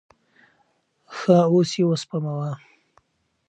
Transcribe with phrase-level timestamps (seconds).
[1.15, 2.51] ښه اوس یې اوسپموه.